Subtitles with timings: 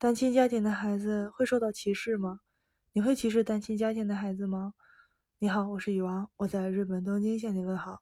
[0.00, 2.40] 单亲家庭的孩子会受到歧视吗？
[2.94, 4.72] 你会歧视单亲家庭的孩子吗？
[5.38, 8.00] 你好，我是雨王，我在日本东京向你问好。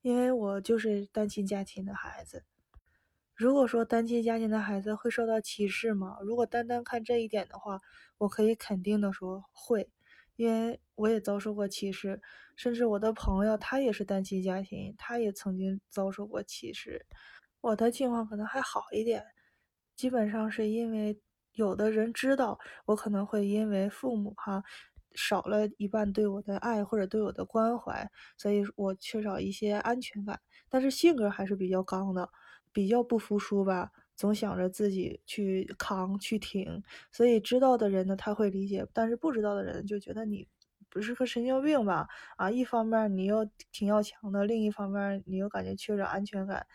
[0.00, 2.44] 因为我就是单亲家庭的孩子。
[3.34, 6.16] 如果说单亲家庭的孩子会受到歧视吗？
[6.22, 7.80] 如果单单看这一点的话，
[8.18, 9.90] 我可以肯定的说会，
[10.36, 12.22] 因为我也遭受过歧视，
[12.54, 17.04] 甚至我的朋友他也是单亲家庭，他也曾经遭受过歧视。
[17.60, 19.24] 我的情况可能还好一点。
[20.00, 21.20] 基本上是因为
[21.52, 24.64] 有的人知道我可能会因为父母哈
[25.14, 30.40] 少了一半对我的爱或者对我的关怀，所以我缺少一些安全感。
[30.70, 32.30] 但是性格还是比较刚的，
[32.72, 36.82] 比较不服输吧，总想着自己去扛去挺。
[37.12, 40.48] 所以知道的人呢他会理解，但是不知道的人就觉得你
[40.88, 42.08] 不是个神经病吧？
[42.38, 46.66] 啊，一方面你又挺要强的，另一方面你又感觉缺少安全感。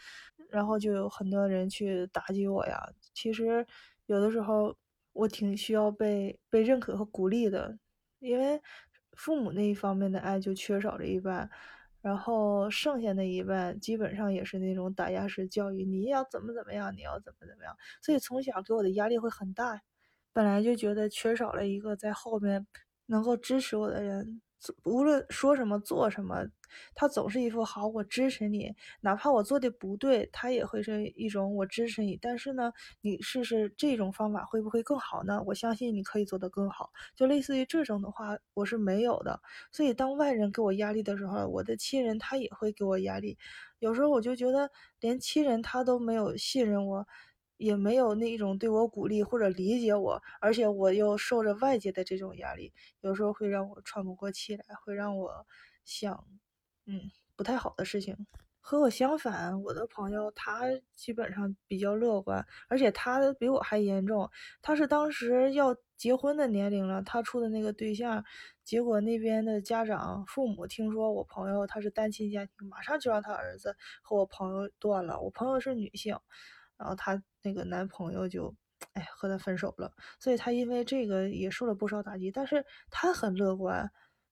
[0.56, 2.82] 然后就有很多人去打击我呀。
[3.14, 3.68] 其实
[4.06, 4.74] 有的时候
[5.12, 7.78] 我挺需要被被认可和鼓励的，
[8.20, 8.62] 因为
[9.18, 11.50] 父母那一方面的爱就缺少了一半，
[12.02, 19.82] 然后剩下那一半基本上也是那种打压式教育，你要怎么怎么样，你要怎么怎么样，所以从小给我的压力会很大。
[20.32, 22.66] 本来就觉得缺少了一个在后面
[23.08, 24.42] 能够支持我的人。
[24.84, 26.48] 无论说什么做什么，
[26.96, 32.18] 他总是一副好，我支持你，哪怕我做的不对，他也会是一种我支持你。
[32.22, 35.44] 但是呢，你试试这种方法会不会更好呢？
[35.46, 36.90] 我相信你可以做得更好。
[37.16, 39.40] 就类似于这种的话，我是没有的。
[39.72, 43.38] 所以当外人给我压力的时候，我的亲人他也会给我压力。
[43.80, 47.06] 有时候我就觉得，连亲人他都没有信任我。
[47.58, 55.46] 也没有那种对我鼓励或者理解我，而且我又受着外界的这种压力，有时候会让我喘不过气来，会让我
[55.86, 56.28] 想，
[56.86, 58.16] 嗯，不太好的事情。
[58.68, 60.64] 和我相反，我的朋友他
[60.96, 64.28] 基本上比较乐观，而且他比我还严重。
[64.64, 68.26] 他是当时要结婚的年龄了，他处的那个对象，
[68.64, 75.22] 结果那边的家长父母听说我朋友他是单亲家庭，马上就让他儿子和我朋友断了。
[75.22, 76.18] 我朋友是女性。
[76.78, 78.54] 然后她那个男朋友就，
[78.94, 82.32] 哎，和她分手了，所以她因为这个也受了不少打击。
[82.32, 83.90] 但是她很乐观，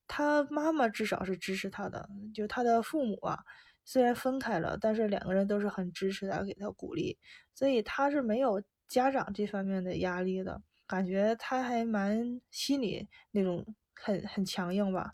[0.07, 3.39] 她妈妈至少是支持她的，就她的父母啊，
[3.85, 7.17] 虽然分开了，但是两个人都是很支持她，给她鼓励，
[7.53, 13.65] 所以她是没有家长这方面的压力的，感觉她还蛮心理那种
[13.95, 15.11] 很很强硬吧。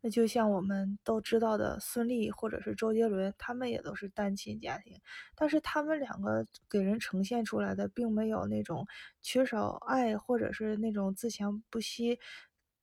[0.00, 5.00] 那就像我们都知道的孙俪或者是周杰伦，他们也都是单亲家庭，
[5.34, 8.86] 但是他们两个给人呈现出来的并没有那种
[9.22, 12.18] 缺少爱或者是那种自强不息，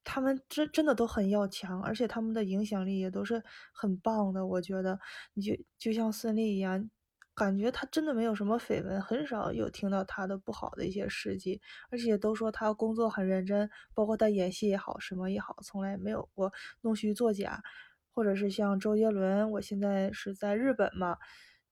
[0.03, 4.45] 他们真真的都很要强，而且他们的影响力也都是很棒的。
[4.45, 4.99] 我觉得，
[5.33, 6.89] 你就就像孙俪一样。
[7.37, 11.61] 感觉他真的没有什么绯闻，很少有听到他的不好的一些事迹，
[11.91, 17.61] 而且都说他工作很认真，包括他演戏也好，什么也好，从来没有过弄虚作假。
[18.09, 21.17] 或者是像周杰伦，我现在是在日本嘛，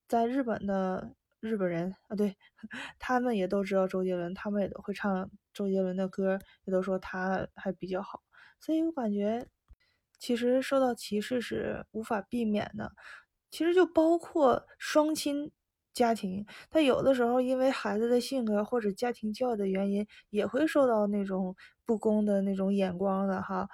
[0.07, 2.37] 在日本的日本人啊，对
[2.99, 8.21] 他们也都知道周杰伦，他们也都会唱周杰伦的歌，也都说他还比较好。
[8.59, 9.47] 所以我感觉，
[10.19, 12.91] 其实受到歧视是无法避免的。
[13.55, 15.49] 其实就包括双亲
[15.93, 21.55] 家庭，他有的时候因为孩子的性格或者家庭教育的原因，也会受到那种
[21.85, 23.69] 不公的那种眼光的哈。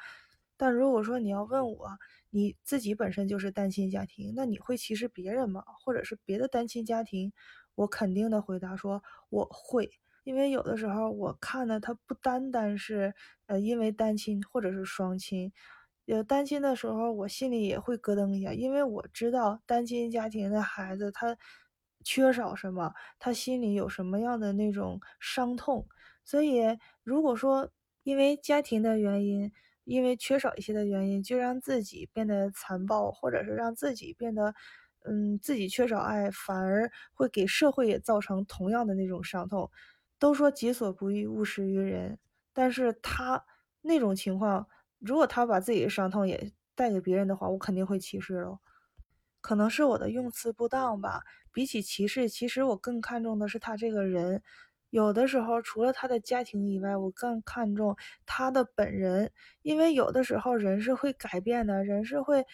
[0.55, 1.89] 但如果说你要问我，
[2.29, 5.63] 你自己本身就是单亲家庭，那你会歧视别人吗？
[5.83, 7.33] 或者是别的单亲家庭？
[7.73, 9.89] 我肯定的回答说我会，
[10.23, 13.15] 因为有的时候我看的他不单单是
[13.47, 15.51] 呃因为单亲或者是双亲。
[16.05, 21.37] 有单亲的时候，我心里也会咯噔一下，因为我知道单亲家庭的孩子他
[22.03, 25.87] 缺少什么，他心里有什么样的那种伤痛。
[26.25, 26.61] 所以，
[27.03, 27.69] 如果说
[28.03, 29.51] 因为家庭的原因，
[29.83, 34.53] 因为缺少一些的原因，就让自己变得残暴，或者是让自己变得，
[35.05, 39.69] 嗯，自己缺少爱，反而会给社会也造成同样的那种伤痛。
[40.17, 42.17] 都说己所不欲，勿施于人，
[42.53, 43.45] 但是他
[43.81, 44.67] 那种情况。
[45.01, 48.59] 如果他把自己的伤痛也带给别人的话，我肯定会歧视喽。
[49.41, 51.23] 可能是我的用词不当吧。
[51.51, 54.41] 比起歧视，其实我更看重的是他这个人。
[54.91, 59.31] 有的时候，除了他的家庭以外，我更看重他的本人。
[59.63, 62.45] 因为有的时候，人是会改变的，人是会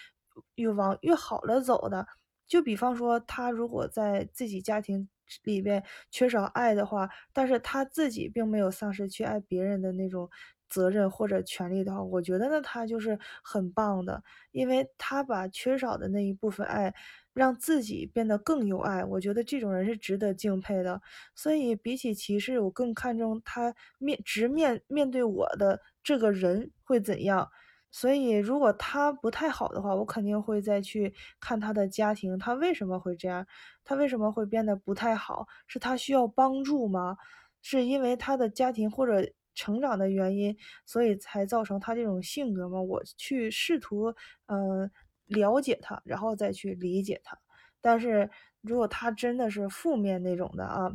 [0.55, 2.07] 越往越好了走的。
[2.47, 5.09] 就比方说，他如果在自己家庭
[5.44, 10.29] 里边缺少爱的话，但是他自己并没有丧失去爱别人的那种。
[10.69, 16.93] 责任或者权利的话，我觉得呢，他就是很棒的，因为他把缺少的那一部分爱，
[17.33, 19.03] 让自己变得更有爱。
[19.05, 21.01] 我觉得这种人是值得敬佩的。
[21.35, 27.49] 所以比起歧视，我更看重他面直面面对我的这个人会怎样。
[27.89, 33.47] 所以如果他不太好的话，我肯定会再去看他的家庭，他为什么会这样？
[33.85, 35.47] 他为什么会变得不太好？
[35.67, 37.17] 是他需要帮助吗？
[37.61, 39.31] 是因为他的家庭或者？
[39.57, 40.56] 成长的原因，
[40.86, 42.80] 所以才造成他这种性格嘛？
[42.80, 44.13] 我去试图，
[44.45, 44.89] 嗯，
[45.25, 47.36] 了解他，然后再去理解他。
[47.81, 48.30] 但是
[48.62, 50.92] 如果他真的是负面那种的啊，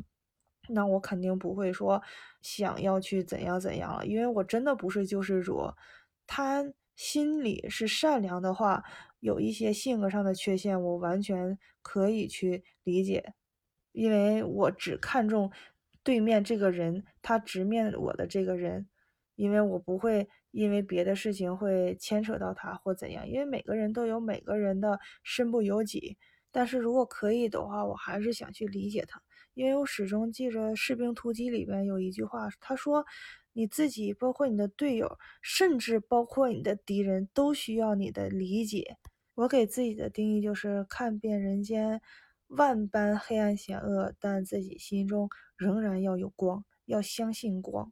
[0.69, 2.00] 那我肯定不会说
[2.41, 5.73] 想要去怎样怎样了，因为我真的不是救世主。
[6.26, 6.64] 他
[6.94, 8.85] 心里是善良的话，
[9.19, 13.35] 有一些性格上的缺陷，我完全可以去理解，
[13.91, 15.50] 因为我只看重。
[16.04, 18.88] 对面这个人，他直面我的这个人，
[19.37, 26.16] 因为我不会因为别的事情会牵扯到他或怎样，因为每个人都有每个人的身不由己。
[26.50, 29.22] 但是如果可以的话，我还是想去理解他，
[29.54, 33.06] 因为我始终记着《士兵突击》里面有一句话，他说
[33.54, 38.96] ：“你自己，包括你的队友，甚至包括你的敌人，都需要你的理解。”
[39.34, 42.02] 我给自己的定义就是看遍人间。
[42.54, 47.90] 万般黑暗险恶，但自己心中仍然要有光，要相信光，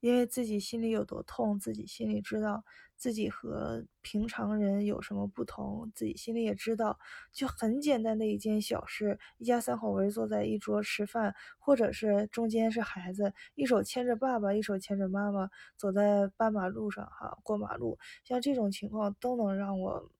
[0.00, 2.62] 因为自己心里有多痛，自己心里知道，
[2.98, 6.98] 自己和平常人有什么不同，自己心里也知道。
[7.32, 15.48] 就很简单的一件小事，一家三口围坐在一桌吃饭，或者是中间是孩子，一手牵着爸爸，一手牵着妈妈，
[15.78, 20.10] 走在斑马路上，哈，过马路，像这种情况都能让我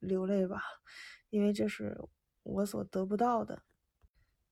[0.00, 0.60] 流泪吧，
[1.30, 1.96] 因为这是。
[2.42, 3.62] 我所得不到的，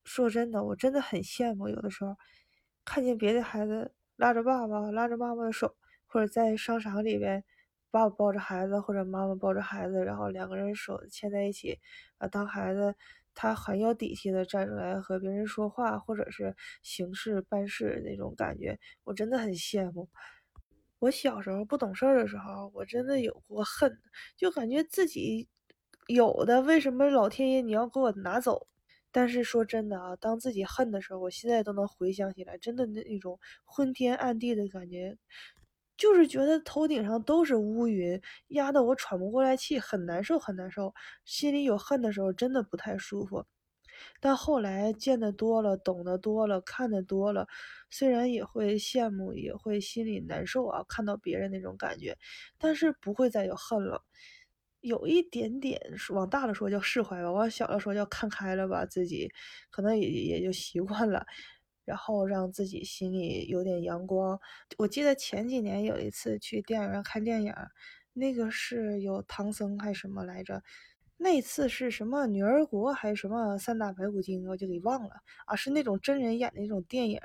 [0.04, 1.68] 说真的，我真的很羡慕。
[1.68, 2.16] 有的时候
[2.84, 5.76] 看见别的孩子拉着爸爸、拉着妈妈的手，
[6.06, 7.44] 或者在商场里边，
[7.90, 11.78] 爸爸抱着孩子，或者妈妈抱着孩子，然后两个人手牵在一起，
[12.18, 12.94] 啊，当孩子
[13.34, 20.08] 他很有底气的站出来和别人说话，或者是行事办事那种感觉，我真的很羡慕。
[21.00, 23.98] 我小时候不懂事儿的时候，我真的有过恨，
[24.36, 25.48] 就感觉自己。
[26.12, 28.66] 有的为什么老天爷你要给我拿走？
[29.12, 35.16] 但是说真的啊，当自己恨的时候，我现在都能回想起来，真的那种昏天暗地的感觉，
[35.96, 40.94] 就是觉得头顶上都是乌云，压得我喘不过来气，很难受，很难受。
[41.24, 43.44] 心里有恨的时候，真的不太舒服。
[44.20, 47.46] 但后来见得多了，懂得多了，看得多了，
[47.90, 52.16] 虽然也会羡慕，也会心里难受啊，看到别人那种感觉，
[52.58, 54.02] 但是不会再有恨了。
[54.80, 55.80] 有一点点
[56.10, 58.86] 往大了说叫释怀吧，往小了说叫看开了吧。
[58.86, 59.30] 自己
[59.70, 61.26] 可能也也就习惯了，
[61.84, 64.38] 然后让自己心里有点阳光。
[64.78, 67.54] 我记得前几年有一次去电影院看电影，
[68.12, 70.62] 那个是有唐僧还是什么来着？
[71.18, 75.16] 那次是什么女儿国还是什么三打白骨精，我就给忘了
[75.46, 77.20] 啊，是那种真人演的那种电影。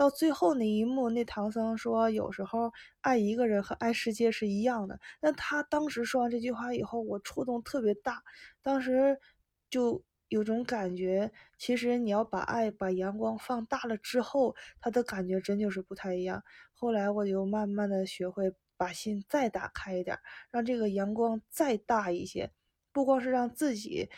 [0.00, 8.22] 到最后那一幕，那唐僧说：“有时候爱一个人和爱世界是一样的。”那他当时说完这句话以后，我触动特别大，
[8.62, 9.20] 当时
[9.68, 16.42] 就有种感觉，其实你要把爱、把阳光放大了之后，他的感觉真就是不太一样。
[16.72, 20.18] 后来我就慢慢的学会把心再打开一点，
[20.50, 22.50] 让这个阳光再大一些，
[22.90, 24.08] 不光是让自己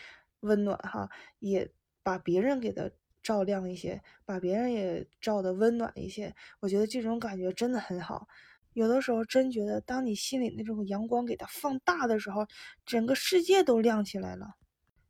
[0.43, 1.73] 温暖哈，也
[2.05, 2.89] 把别人给他。
[3.23, 6.35] 照亮一些，把别人也照得温暖一些。
[6.61, 8.27] 我觉得这种感觉真的很好。
[8.73, 12.47] 有的时候真觉得，当你心里那种阳光给它放大的时候，
[12.87, 14.55] 整个世界都亮起来了。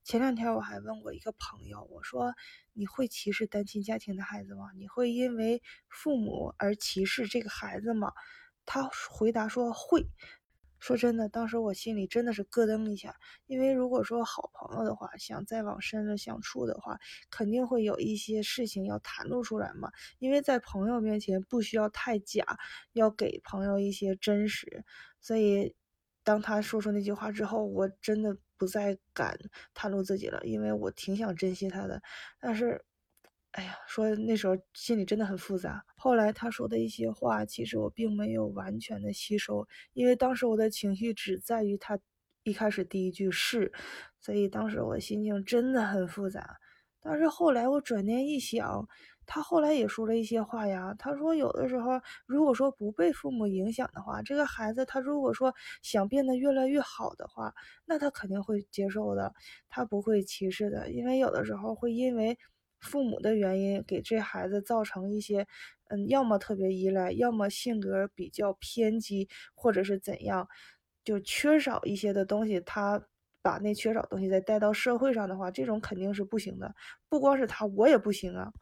[0.04, 2.34] 前两天我还问过一个朋友，我说
[2.74, 4.70] ：“你会歧视单亲家庭的孩子吗？
[4.76, 8.12] 你会因为父母而歧视这个孩子吗？”
[8.66, 10.08] 他回答说：“会。”
[10.82, 13.14] 说真的，当时我心里真的是咯噔一下，
[13.46, 16.98] 因为如果说好朋友的话，想再往深了相处的话，
[17.30, 19.92] 肯定会有一些事情要袒露出来嘛。
[20.18, 22.44] 因为在朋友面前不需要太假，
[22.94, 24.84] 要给朋友一些真实。
[25.20, 25.72] 所以，
[26.24, 29.38] 当他说出那句话之后，我真的不再敢
[29.76, 32.02] 袒露自己了，因为我挺想珍惜他的，
[32.40, 32.84] 但是。
[33.52, 35.84] 哎呀，说那时候心里真的很复杂。
[35.96, 41.98] 后来他说的一些话，其实我并没有完全的吸收，因为当时我的情绪只在于他
[42.44, 43.70] 一开始第一句是，
[44.18, 46.56] 所以当时我心情真的很复杂。
[47.02, 48.88] 但是后来我转念一想，
[49.26, 50.94] 他后来也说了一些话呀。
[50.98, 57.52] 他说有的时候，如果说不被父母影响的话，这个孩子他如果说想变得越来越好的话，
[57.84, 59.34] 那他肯定会接受的，
[59.68, 62.38] 他不会歧视的，因为有的时候会因为。
[62.82, 65.46] 父母的原因给这孩子造成一些，
[65.88, 70.48] 嗯，要么特别依赖，要么性格比较偏激，或者是怎样，
[71.04, 73.00] 就缺少一些的东西，他
[73.40, 76.74] 把那缺少东西再带到社会上的话，这种肯定是不行的。
[77.08, 78.52] 不光是他，我也不行啊。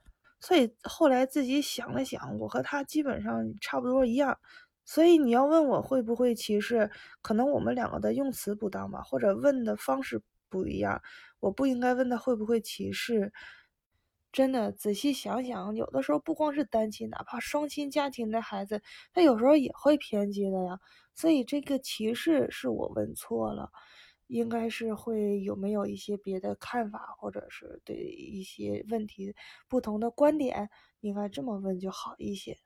[0.40, 4.38] 所以后来自己想了想，我和他基本上差不多一样。
[4.84, 6.90] 所以你要问我会不会歧视，
[7.22, 11.00] 可能我们两个的用词不当吧，或者问的方式不一样。
[11.40, 13.32] 我不应该问他会不会歧视。
[14.32, 18.82] 真的仔细想想，有的时候不光是单亲，哪怕双亲家庭的孩子，
[19.12, 20.78] 他有时候也会偏激的呀。
[21.14, 23.70] 所以这个歧视是我问错了。
[24.28, 29.34] 应该是会有没有一些别的看法，或者是对一些问题
[29.68, 30.70] 不同的观点，
[31.00, 32.56] 应该这么问就好一些。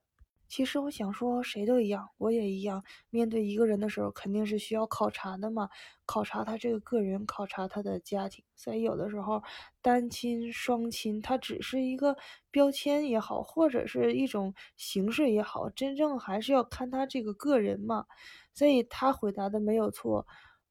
[0.55, 2.85] 其实我想说，谁都一样，我也一样。
[3.11, 5.69] 面对一个人的时候，肯定是需要考察的嘛，
[6.07, 8.45] 考察他这个个人，考察他的家庭。
[8.55, 9.43] 所以有的时候，
[9.83, 12.17] 单亲、双亲，他只是一个
[12.53, 18.07] 标签也好，或者是一种形式也好，真正还是要看他这个个人嘛。
[18.53, 20.25] 所以他回答的没有错。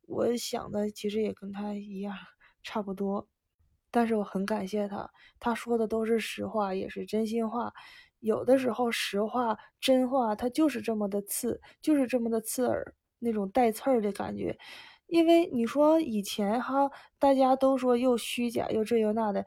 [0.07, 2.15] 我想的其实也跟他一样，
[2.63, 3.27] 差不多，
[3.91, 5.11] 但是我很感谢他，
[5.41, 7.73] 他说的都是实话，也是真心话。
[8.23, 14.57] 有的时候实话、真话，它就是这么的刺，就是这么的刺耳，那种带刺儿的感觉。
[15.07, 16.89] 因为你说以前哈，
[17.19, 19.45] 大家都说又虚假又这又那的，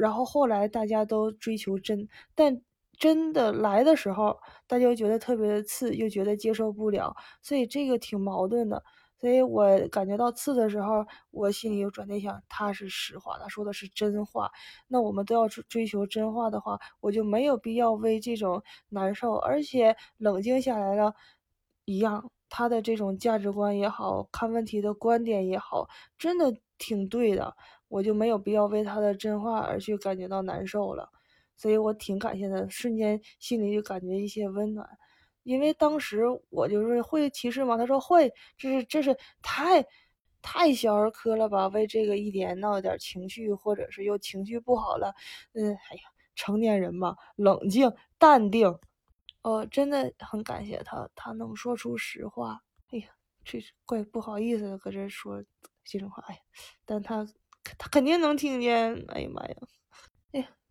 [0.00, 2.60] 然后后来大家都追求真，但
[2.98, 8.82] 真的来的时候，大家又觉得特别的刺，又觉得接受不了，所以这个挺矛盾的。
[9.18, 14.50] 所以我感觉到刺的时候，我心里又转念想，他是实话，他说的是真话。
[14.88, 19.34] 那我们都要追追求真话的话，我就没有必要为这种难受。
[19.36, 21.14] 而且冷静下来了，
[21.86, 27.56] 一样，他的这种价值观也好看问题的观点也好，真的挺对的。
[27.88, 31.08] 我就没有必要为他的真话而去感觉到难受了。
[31.56, 34.86] 所以我挺感谢他，瞬间心里就感觉一些温暖。
[35.46, 39.86] 因为当时我就是会歧视嘛，他说会，这是这是太
[40.42, 41.68] 太小儿科了吧？
[41.68, 45.14] 为这个一点闹点情绪，或者是又情绪不好了，
[45.54, 46.02] 嗯，哎呀，
[46.34, 48.76] 成年人嘛，冷静淡定。
[49.42, 52.60] 哦，真的很感谢他，他能说出实话。
[52.90, 53.06] 哎呀，
[53.44, 55.44] 这怪不好意思的，搁这说
[55.84, 56.24] 心里话。
[56.26, 56.40] 哎呀，
[56.84, 57.24] 但他
[57.78, 59.04] 他肯定能听见。
[59.10, 59.54] 哎呀妈呀！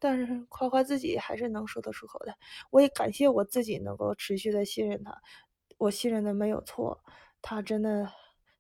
[0.08, 2.36] 但是夸夸自己还是能说得出口的，
[2.70, 5.20] 我也感谢我自己能够持续的信任他，
[5.80, 7.04] 我信任的没有错，
[7.42, 8.08] 他真的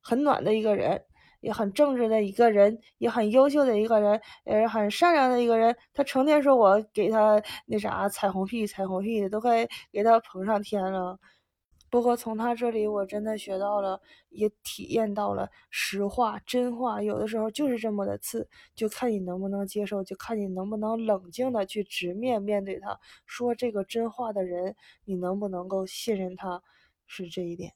[0.01, 0.99] 很暖的一个人，
[1.41, 5.75] 也很正直的一个人，也很优秀的一个人，也是很善良的一个人。
[5.93, 11.19] 他成天说我给他那啥彩虹屁，彩虹屁的都快给他捧上天了。
[11.95, 24.75] 不过从他这里，我真的学到了，也体验到了实话、真话，有的时候就是这么的刺，就看你能不能接受，就看你能不能冷静的去直面面对他，说这个真话的人，
[25.05, 26.61] 你能不能够信任他，
[27.07, 27.71] 是这一点。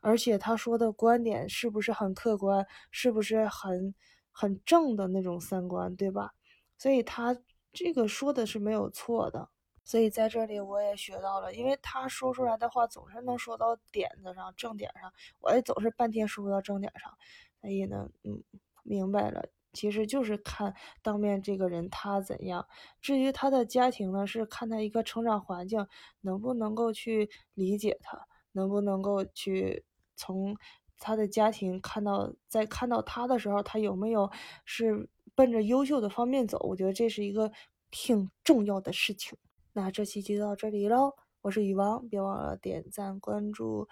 [0.00, 3.94] 而且他说的观点是不是很客观，是不是很
[4.32, 6.32] 很正的那种三观，对吧？
[6.78, 7.36] 所以他
[7.74, 9.50] 这个说的是没有错的。
[9.84, 17.12] 所以在这里我也学到了，因为他说出来的话总是能说到点子上、正点上，我也总是半天说不到正点上。
[17.60, 18.42] 所以呢，嗯，
[18.82, 22.66] 明白了，其实就是看当面这个人他怎样。
[23.00, 25.86] 至于他的家庭呢，是看他一个成长环境
[26.20, 29.84] 能不能够去理解他，能不能够去
[30.16, 30.56] 从
[30.98, 34.30] 他的家庭看到，在看到他的时候，他有没有
[34.64, 36.58] 是奔着优秀的方面走。
[36.60, 37.50] 我觉得这是一个
[37.90, 39.36] 挺重要的事情。
[39.72, 43.88] 那这期就到这里喽，我是雨王，别忘了点赞、关注、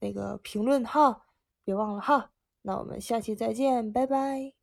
[0.00, 1.26] 那个评论哈，
[1.64, 2.32] 别忘了哈。
[2.62, 4.57] 那我们下期再见，拜拜。